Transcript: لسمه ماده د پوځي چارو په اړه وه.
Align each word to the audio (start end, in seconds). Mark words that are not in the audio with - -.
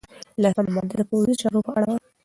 لسمه 0.41 0.69
ماده 0.75 0.95
د 0.99 1.01
پوځي 1.09 1.33
چارو 1.41 1.59
په 1.65 1.71
اړه 1.77 1.87
وه. 1.91 1.99